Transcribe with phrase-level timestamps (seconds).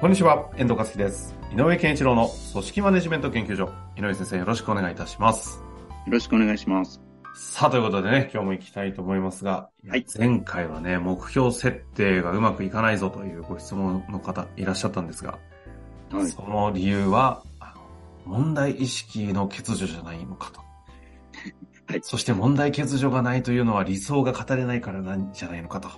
[0.00, 1.34] こんにちは、遠藤和樹です。
[1.52, 3.72] 井上健一郎の組織マネジメント研究所。
[3.96, 5.58] 井上先生、よろしくお願いいたします。
[6.06, 7.00] よろしくお願いします。
[7.34, 15.36] さあ、ということでね、今日も行きたいと思いますが、はい前回はね、目標設定がうまくいかないぞというご質問の方いらっしゃったんですが、
[16.12, 16.28] はい。
[16.28, 17.42] その理由は、
[18.24, 20.60] 問題意識の欠如じゃないのかと。
[21.90, 25.88] はいそして問題欠如がないというのは理想が語れないからなんじゃないのかと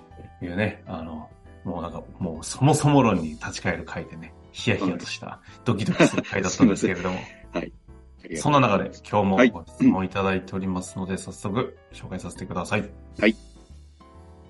[0.43, 1.29] いうね、あの、
[1.63, 7.19] もうなんか、もうそもそも論に立ち返る回でね、ヒヤヒヤとした、ドキドキする回だったんですけれども、
[8.37, 12.89] そんな中で今日もはいご質問いただいておりますので、早速紹介させてください。
[13.19, 13.35] はい。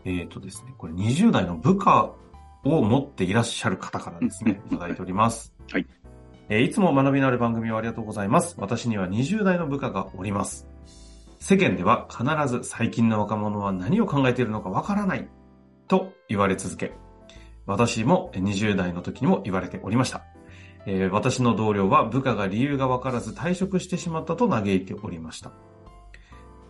[0.06, 2.12] えっ、とですね、これ20代の部下
[2.64, 5.54] を持っていらっしゃる方からですね、いただいております。
[5.72, 5.86] はい。
[6.50, 8.56] えーいつも学びのある番組をありがとうございます。
[8.60, 10.68] 私には20代の部下がおります。
[11.40, 15.28] 世間では必ず最近の若者は何を考えているのかわからない
[15.92, 16.94] と言われ続け、
[17.66, 20.24] 私も20代の時にも言われておりました。
[20.86, 25.52] えー私の同僚は部下が理由がわからず退職してしまったと嘆いておりました。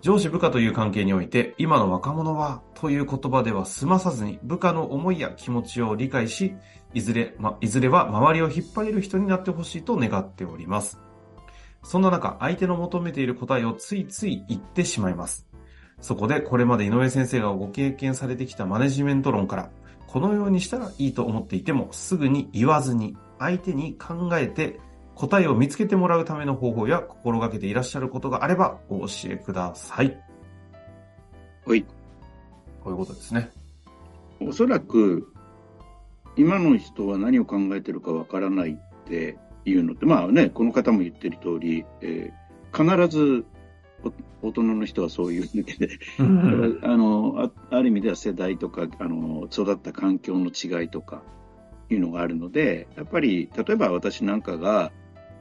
[0.01, 6.55] 上司部下という関係において、今の若者はという言葉では済まさずに部下の思いや気持ちを理解し、
[6.95, 10.97] いずれ、ま、いずれは周りを引っ張れる人になってほしいと願っております。
[11.83, 15.50] そんな中、相手の求めている答えをついつい言ってしまいます。
[16.01, 19.69] そこで、これまで井上先生がご経験されてきたマネジメント論から、
[20.07, 24.79] このようにしたらいいと思っていても、すぐに言わずに、相手に考えて、
[25.15, 30.17] 答えを見つけてもらうための方法や心がけていらっしゃることがあれば、お教えください。
[31.65, 31.83] はい。
[32.83, 33.51] こういうことですね。
[34.39, 35.31] おそらく、
[36.35, 42.41] 今の人は何を考えてるかわからないっていうのって、まあね、この方も言ってる通り、えー
[42.73, 43.50] 必ずお
[44.41, 51.23] 大人の人はそういう抜けで、あのあある意味では世代とかあの育った環境の違いとか
[51.89, 54.91] いうのがあるのでやっぱり例えば私なんかが、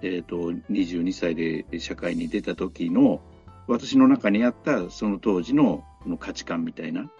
[0.02, 3.22] えー、と22歳で社会に出た時の
[3.66, 7.10] 私の中にあったその当時のの価値観みたいな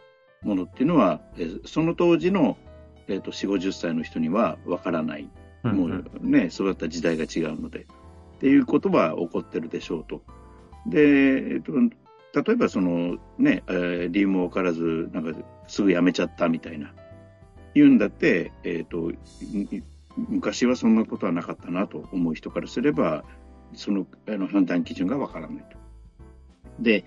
[0.43, 2.57] ものっていうのは、えーその当時の、
[3.09, 5.29] えー、と4 5 0歳の人にはわからない
[5.63, 7.81] もうね、育った時代が違うので。
[7.81, 7.85] っ
[8.41, 10.23] ていうことは起こってるでしょうと。
[10.87, 11.73] で、えっと、
[12.43, 16.93] 例えばそのね、えー理由も分からず、なんかすぐ辞めちゃったみたいな、
[17.75, 19.13] 言うんだって、えっと、
[20.17, 23.25] 昔はそんなことはなかったなと思う人からすれば、
[23.75, 25.79] そのあの判断基準が分からないと。
[26.81, 27.05] で、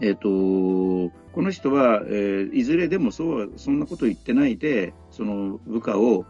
[0.00, 6.24] えっ、と、この人は、えーいずれでもそう、そんなこと言ってないで、その部下を、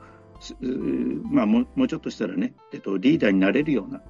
[1.30, 4.02] まあもう、もうちょっとしたらね、えっ、と、リーダーになれるような、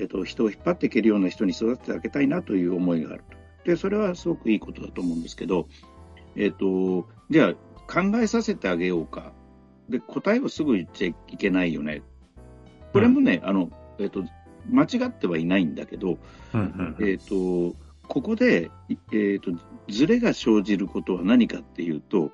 [0.00, 3.36] えっ、と、人を引っ張っていけるような人に育ててあげたいなという思いがあると。
[3.64, 5.68] で、それはすごくいいことだと思うんですけど、
[6.36, 7.54] えっ、と、じゃあ、
[7.86, 9.32] 考えさせてあげようか。
[9.88, 12.02] で、答えをすぐ言っちゃいけないよね。
[12.92, 14.24] これもね、あの、えっ、と、
[14.68, 16.18] 間違ってはいないんだけど、
[16.54, 17.76] うんうんえっ、と、
[18.08, 19.52] ここで、いえっ、と、
[19.88, 22.32] ズレが生じることは何かっていうと、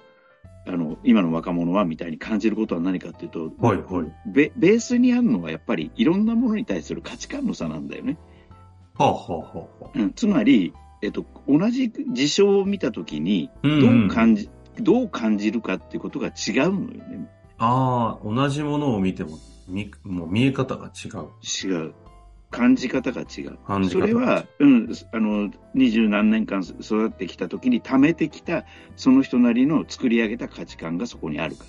[0.66, 4.12] あの、今の若者はみたいに感じることは何かっていうと、はいはい。
[4.26, 8.18] ベベースにあるのはやっぱりいろんなものに対する価値観の差なんだよね。
[8.98, 10.72] はあ、はあはあはあ、うん、つまり、
[11.02, 14.50] えっ、と、同じ事象を見たときに、どうんう感じ、
[14.80, 16.32] どう感じるかっていうことが違う
[16.72, 17.28] のよね。
[17.58, 19.38] ああ、同じものを見ても、
[19.68, 21.28] み、もう見え方が違う。
[21.42, 21.94] 違う。
[22.50, 23.58] 感じ方が違う。
[23.88, 28.64] それは、うん、あの、二十何年間育ってきたときに貯めてきた、
[28.96, 31.64] その人なりの作り上げた価値観がそこにあるか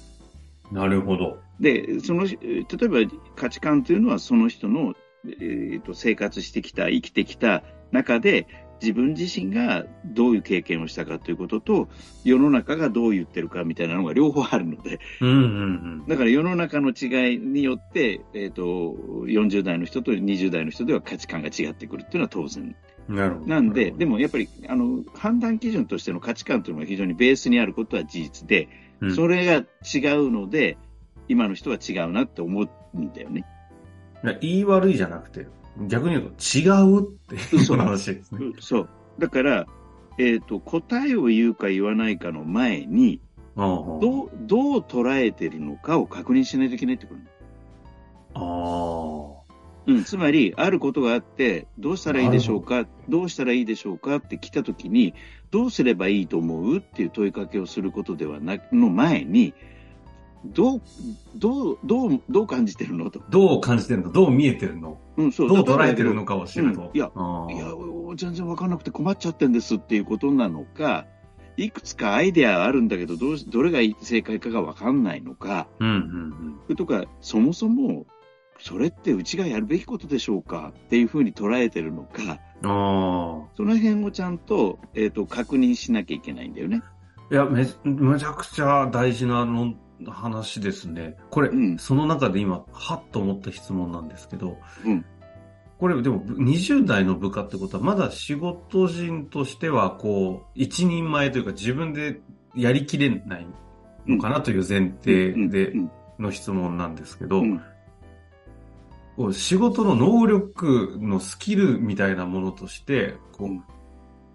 [0.71, 0.81] ら。
[0.81, 1.39] なるほど。
[1.59, 4.93] で、その、えー例えば価値観というのはその人の、
[5.25, 8.47] えーと生活してきた、生きてきた中で、
[8.81, 11.87] 自分自身がどういう経験をしたかということと、
[12.23, 22.75] 世の中がどう言ってるかみたいなのが両方あるので、うんうんだから世の中の違いによって、えっ、と、40代の人と20代の人では価値観が違ってくるっていうのは当然。
[23.09, 23.15] うん。
[23.15, 23.47] なるほど。
[23.47, 28.69] なんで、でもやっぱり、あの、判断基準としての価値観というのが非常にベースにあることは事実で、
[29.01, 30.77] うん、それが違うので、
[31.27, 33.45] 今の人は違うなって思うんだよね。
[34.41, 35.47] 言い悪いじゃなくて、
[35.85, 38.39] 逆に言うと違うっていう嘘話ですね。
[38.59, 38.89] そう。
[39.19, 39.67] だから、
[40.17, 43.21] えっ、と、答えを言うか言わないかの前に、
[43.55, 47.21] どどう、どう捉えてるのかを確認しないといけないってこと
[48.39, 49.37] あ
[49.87, 55.13] うん、つまり、あることがあって、どうしたらいいでしょうか、どうしたらいいでしょうかって来たときに、
[55.49, 59.53] どうすればいいと思うっていう問いかけをすることではなく、の前に、
[60.45, 60.81] どう、
[61.35, 63.21] どう、どう、どう感じてるのと。
[63.21, 63.25] あ。
[63.29, 64.11] どう感じてるの？
[64.11, 64.97] どう見えてるの？
[65.17, 66.81] うん、そうどう捉えてるのかを知ると。
[66.81, 67.73] うんいやいや、
[68.15, 71.05] 全然わかんなくて困っちゃってんですっていうことなのか、
[71.57, 78.05] いくつかアイデアあるんだけど、どうし、どれが正解かがわかんないのか、うんうんそれとか、そもそも、
[78.59, 80.71] それってうちがやるべきことでしょうか？
[80.75, 82.69] っていうふうに捉えてるのか、うん。
[82.69, 86.81] あその辺をちゃんと、えっ、と、確認しなきゃいけないんだよね。
[86.83, 87.33] あ。
[87.33, 89.73] いや、め、むちゃくちゃ大事なの
[90.05, 91.17] 話ですね。
[91.29, 91.77] これ、うん。
[91.77, 95.05] その中で今、はっと思った質問なんですけど、うん。
[95.79, 102.19] これでも20代の部下ってことはまだ仕事人としてはこう一人前というか自分で
[102.55, 103.45] やりきれない
[104.07, 105.91] のかなという前提でうん。
[106.19, 107.43] の質問なんですけど、
[109.31, 113.63] 仕事の能力のスキルみたいなものとして、こうん。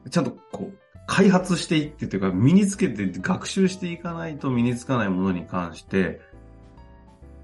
[0.04, 6.20] う、ちゃんとこう、開発していってというか、身につけて学習していかないと身につかないものに関して、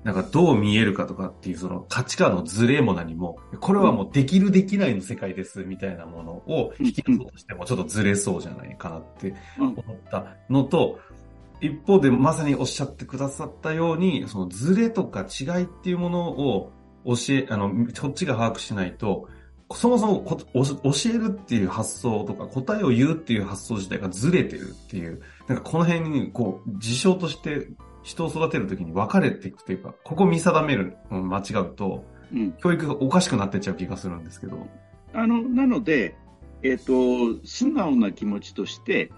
[0.04, 9.66] なんかどう見えるかとかっていうその価値観のズレも何も、これはもうできるできないの世界ですみたいなものを引き出そうとしてもちょっとずれそうじゃないかなってうん。
[9.68, 11.00] 思ったのと、
[11.60, 16.72] 一方でまさにおっしゃってくださったように、そのズレとか違いっていうものを
[17.04, 17.70] 教え、あの、
[18.00, 19.28] こっちが把握しないと、
[19.70, 20.64] そもそも教
[21.10, 27.68] えるっていう発想とか答えを言うっていう発想自体がずれてるっていう、なんかこの辺にこう、事象として
[28.02, 32.52] 人を育てるときに分かれていくというか、ここ見定めるのを間違うと、うん。
[32.52, 34.66] 教育がおかしくなってっちゃう気がするんですけど。
[35.12, 36.16] あの、なので、
[36.62, 39.10] えっ、と、素直な気持ちとして、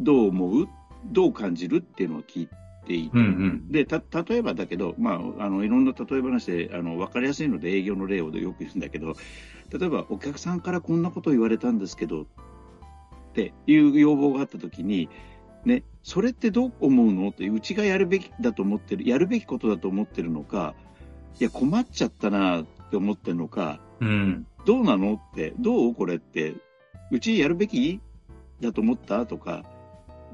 [0.00, 0.68] どう思う？
[1.06, 2.48] どう感じるっていうのを聞い
[2.86, 3.10] ていい。
[3.12, 3.68] うんうん。
[3.70, 9.14] で、た、例えばだけど、まあ、あの、いろんな例え話で、あの、わかりやすいので営業の例をよく言うんだけど、
[9.72, 12.26] 例えば、お客さんからこんなこと言われたんですけど、っ
[13.34, 15.08] ていう要望があったときに、
[15.64, 20.74] ね、それってどう思うのって、うちがやるべきだと思ってる、やるべきことだと思ってるのか、
[21.40, 24.46] いや、困っちゃったなって思ってるのか、うん。
[24.64, 26.54] どうなのって、どうこれって、
[27.10, 28.00] うちやるべき
[28.60, 29.64] だと思ったとか、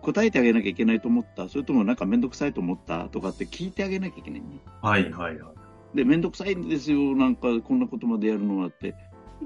[0.01, 4.47] 答えてあげなきゃいけないと思ったそれともなんかめんどくさいと思ったとかって聞いてあげなきゃいけないね。
[4.81, 5.53] はいはいは
[5.95, 5.97] い。
[5.97, 8.95] で、めんどくさいんですよ、なんかこんなことまでやるのはって。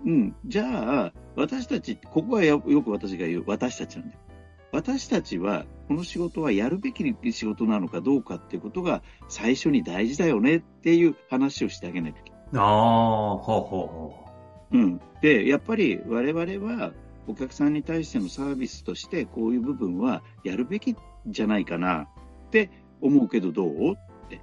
[0.04, 4.20] うん、じゃあ、私たち、ここはよよく私が言う、私たちなんだよ。
[4.72, 12.40] 私たちは、この仕事はやるべき仕事なのかどうかっていうことが最初に大事だよねっていう話をしてあげないといけない。
[12.54, 14.24] ああ、ほうほうほ
[14.72, 15.00] うん。
[15.20, 16.92] で、やっぱり我々は
[17.28, 20.96] お客さんに対してのサービスとしてこういう部分はやるべき
[21.26, 22.08] じゃないかな
[22.48, 22.70] って
[23.00, 23.94] 思うけどどうっ
[24.28, 24.40] て。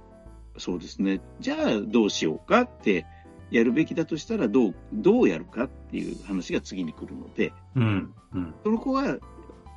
[0.56, 1.20] そうですね。
[1.40, 3.04] じゃあどうしようかって
[3.52, 7.80] やるべきだとしたらどう、どうやるかっていう話が次に来るので、う。
[7.80, 8.14] うん。
[8.34, 8.54] うん。
[8.64, 9.18] その子は、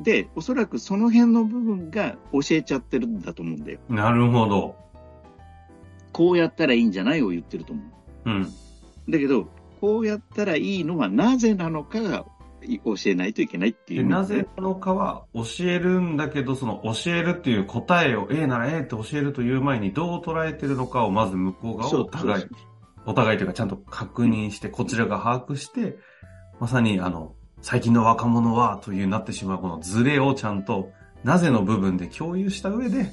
[0.02, 3.80] で、おそらくその辺の部分が教えちゃってるんだと思うんだよ。
[3.90, 4.76] なるほど。
[6.14, 7.82] こうやったらいいんじゃないを言ってると思
[8.26, 8.30] う。
[8.30, 8.44] うん。
[9.10, 9.50] だけど、
[9.82, 12.26] こうやったらいいのはなぜなのかが
[12.84, 22.46] 教えないといけないっていで、う、なぜなのかは教えるんだけど、その教えるっていう答えを A なら A って教えるという前にどう捉えてるのかをまず向こう側をお互い
[23.06, 25.98] お互いというかちゃんと確認して、こちらが把握して、
[26.60, 30.92] まさにあの、最近の若者はというなってしまうこのズレをちゃんと、
[31.24, 33.12] なぜの部分で共有した上で、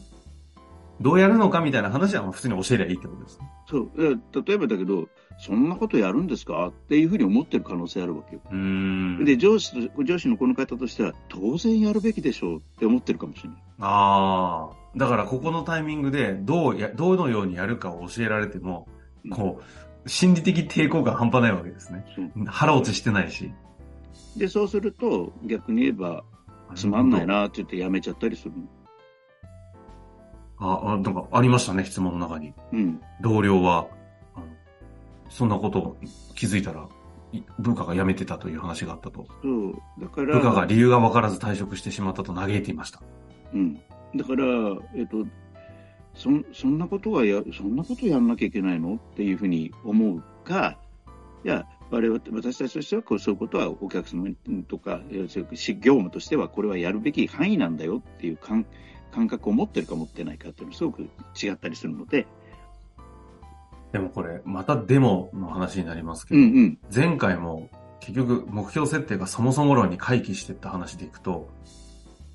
[1.00, 3.50] どうやるのかみたいな話は普通に教えりゃいいってことですね。
[3.68, 3.90] そう。
[3.98, 4.14] え
[4.46, 5.08] 例えばだけど、
[5.38, 6.68] そんなことやるんですか？
[6.68, 8.42] っていうふうに思ってる可能性あるわけよ。
[8.50, 9.24] うーん。
[9.24, 13.58] で、上司と、上司のこの方としては、当然やるべきでしょうって思ってるかもしれない。
[13.80, 14.98] ああ。
[14.98, 18.86] だからここのタイミングでどうや、どのようにやるかを教えられても、
[19.30, 19.60] こ
[20.04, 22.04] う、心理的抵抗感半端ないわけですね。
[22.46, 23.52] 腹落ちしてないし。
[24.36, 26.24] で、そうすると、逆に言えば、
[26.74, 27.26] つまんない。
[27.26, 28.62] なって言ってやめちゃったりするの。
[30.58, 32.54] あ、あ、なんかありましたね、質問の中に。
[32.72, 33.00] うん。
[33.20, 33.86] 同僚は、
[34.34, 34.46] あの
[35.28, 35.96] そんなことを
[36.34, 36.88] 気づいたら、
[37.32, 39.26] い部下が辞めてたという話があったと。
[39.42, 39.74] そう。
[40.00, 43.02] だから、部下が理由が分からず退職してしまったと嘆いていました。
[43.52, 43.74] うん。
[43.74, 44.44] だから、
[44.94, 45.26] えっと、
[46.14, 50.78] そんそんなことはや、そんなことやんなきゃいけないのっていうふうに思うか、
[51.44, 54.28] いや、我々、私たちとしてはこう、そういうことはお客様
[54.68, 58.66] とか、業務としてはこれはやるべき範囲なんだよっていう感
[59.12, 62.26] 感覚を持ってるか持ってないかっていうのはすごく違ったりするので、
[63.92, 66.78] でもこれ、またデモの話になりますけど、うんうん。
[66.92, 67.68] 前回も
[68.00, 71.50] 結局目標設定がそもそも論に回帰してった話でいくと、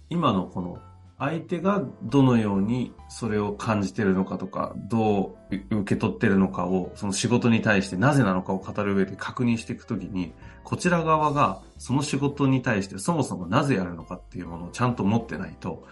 [0.09, 0.77] 今のこの
[1.19, 10.33] 相手がどのようにそれを感じてるのかとか、どう受け取ってるのかを、その仕事に対してなぜなのかを語る上で確認していくときに、
[10.63, 15.87] こちら側がその仕事に対してそもそもなぜやるのかっていうものをちゃんと持ってないと、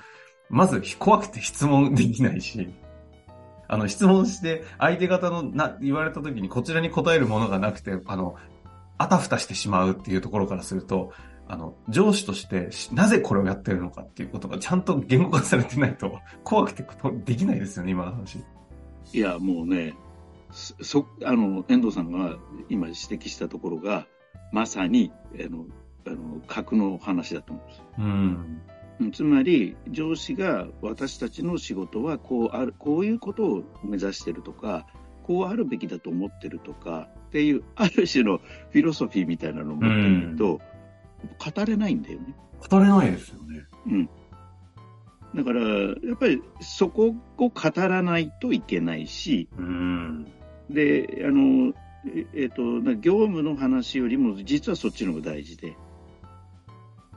[0.50, 2.75] まず怖くて質問できないし、
[3.67, 8.36] あの、質問して相手方のな、言われた時にこちらに答えるものがなくて、あの、
[9.00, 11.12] あたふたしてしまうっていうところからすると、
[11.48, 16.86] あの、上司としてなぜこれをやってるのかっていうことがちゃんと言語化されてないと 怖くて
[17.24, 18.44] できないですよね、今の話。
[19.14, 19.96] いや、もうね、
[20.52, 22.38] そ、あの、遠藤さんが
[22.70, 24.08] 今指摘したところが、
[24.52, 25.66] まさに、あの、
[26.08, 27.82] あの、格の話だと思うんです。
[29.00, 29.12] うん。
[29.12, 34.88] つまり、上司が私たちの仕事はこうある、こういうことを目指してるとか、
[35.24, 40.62] こうあるべきだと思ってるとかっていう、ある種のフィロソフィーみたいなのを持ってみると、
[41.25, 42.36] 語れないんだよね。
[42.70, 43.65] 語れないですよね。
[43.88, 44.10] うん。
[45.36, 50.25] だから、やっぱりそこを語らないといけないし、うん、
[50.70, 51.74] で、あの、
[52.34, 55.75] えっ、ー、と、業務の話よりも実はそっちの方が大事で。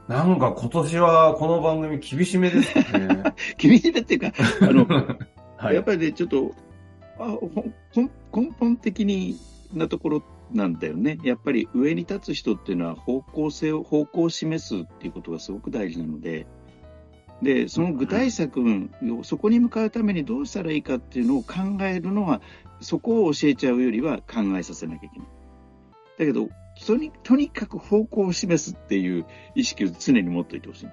[0.09, 3.23] なんか今年はこの番組厳しめですね。
[3.59, 4.87] 厳しめっていうか、あの、
[5.57, 6.55] はい、やっぱりね、ちょっと、
[7.19, 7.37] あ
[8.35, 9.37] 根本的に
[9.75, 11.19] なところなんだよね。
[11.23, 16.47] やっぱり上に立つ人っていうのは方向性を、方向を示すっていうことがすごく大事なので、
[17.43, 22.41] で、その具体策を、そこに向かうためにどうしたらいいかっていうのを考えるのは、
[22.81, 25.29] そこを教えちゃうよりは考えさせなきゃいけない。
[26.19, 26.49] だけど、
[26.87, 30.89] とにとにかく方向を示すっていう意識を常に持っておいてほしい。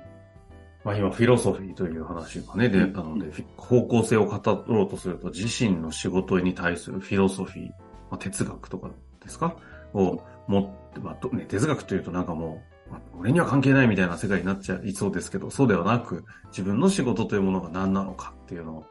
[0.84, 7.76] まあ今、フィロソフィーという話がね、出たので、うん、方向性を語ろうとすると、自身の仕事に対するフィロソフィー、ま
[8.12, 8.92] あ、哲学とか
[9.26, 9.56] ですか？
[9.94, 18.86] を持って、まあね、哲学というとなんかもう、まあ、俺には関係ないみたいな世界になっちゃいそうですけど、そうではなく、自分の仕事というものが何なのかっていうのを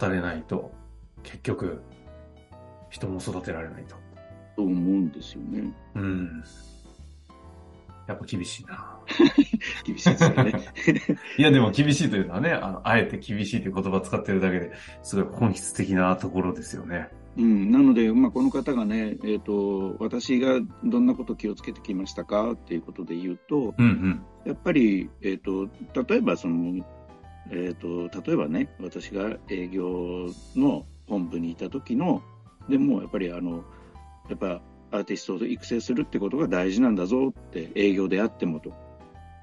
[0.00, 0.72] 語れないと、
[1.22, 1.82] 結局、
[2.90, 3.96] 人も育てられないと。
[4.56, 5.72] と思うんですよね。
[5.94, 6.42] うん。
[8.06, 8.98] やっぱ厳しいな
[9.84, 10.52] 厳しいですよね。
[11.36, 14.72] いや、でも厳しいというのはね、あの、あえて厳しいという言葉を使ってるだけで、
[15.02, 17.10] すごい本質的なところですよね。
[17.38, 25.68] うん、なので、まあ、この方がね、えーと、私がどんなこと気をつけてきましたかっていうことで言うと、うんうん、やっぱり、えーと、
[26.08, 26.84] 例えばその、
[27.52, 32.22] えーと、例えばね私が営業の本部にいた時の
[32.68, 33.64] でもやっぱりあの
[34.28, 38.72] やっぱアーティストを育成するってことが大事なんだぞって営業であってもと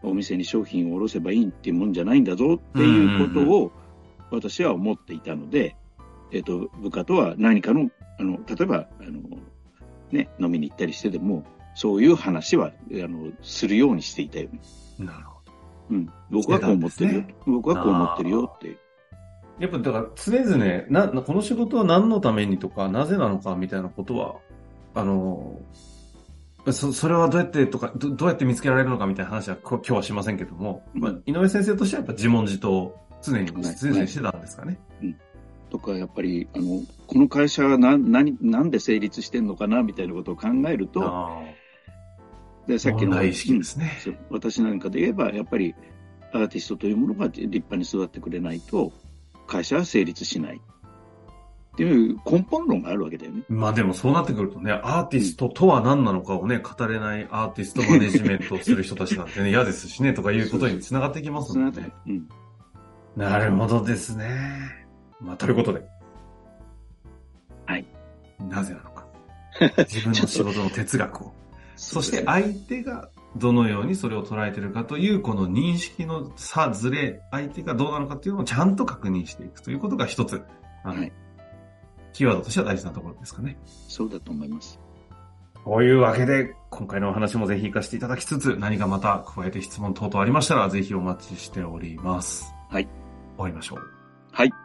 [0.03, 3.71] お店に商品を卸せばいいっていうもんじゃないんだぞっていうことを
[4.31, 5.75] 私は思っていたので、
[6.31, 7.89] えっ、ー、と、部下とは何かの、
[8.19, 9.21] あの、例えば、あの、
[10.11, 11.43] ね、飲みに行ったりしてでも、
[11.75, 14.61] そういう話は、あの、するようにしていたよね。
[14.99, 15.51] なるほど。
[15.91, 16.09] うん。
[16.29, 17.21] 僕はこう思ってるよ。
[17.21, 18.77] ね、僕はこう思ってるよって。
[19.59, 24.35] やっぱ、だから常々、な、この仕事は何のためにとか、なぜなのかみたいなことは、
[24.93, 25.59] あの、
[26.71, 34.79] そ、それはどうやってとかど、どうやって見つけられるのかみたいな話は今日はしませんけども、うん、まあ、井上先生としてはやっぱ自問自答常に、常にしてたんですかね。
[35.01, 35.17] うん。
[35.75, 41.43] とか、やっぱり、あの、この会社は何、何、なんで成立してんのかな、みたいなことを考えると、
[42.67, 43.33] で、さっきの、ね、
[44.29, 45.75] 私なんかで言えば、やっぱり、
[46.31, 48.91] アーティストというものが立派に育ってくれないと、
[49.47, 50.55] 会社は成立しない。
[50.55, 53.43] っていう根本論があるわけだよね。
[53.49, 61.91] まあでもそうなってくるとね、アーティストとは何なのかをね、語れないアーティストマネジメントをする人たちなんてね、 嫌ですしね、とかいうことにつながってきますもんね。
[62.07, 62.29] うん、
[63.17, 64.84] なるほどですね。
[65.21, 65.85] まあ、ということで。
[67.65, 67.85] はい。
[68.49, 69.05] なぜなのか。
[69.89, 71.33] 自分の仕事の哲学を。
[71.75, 80.41] そして相手がどのようにそれを捉えているかという、この認識の差、ずれ、相手がどうなのかっていうのをちゃんと確認していくということが一つ、
[80.83, 81.11] はい、
[82.13, 83.57] キーワードとしては大事なところですかね。
[83.87, 84.79] そうだと思います。
[85.65, 92.53] こういうわけで、今回のお話もぜひ活かしていただきつつ、何かまた加えて質問等々ありましたら、ぜひお待ちしております。
[92.69, 92.87] はい。
[93.35, 93.79] 終わりましょう。
[94.31, 94.64] はい。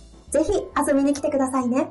[0.31, 1.89] ぜひ遊びに来てくださいね。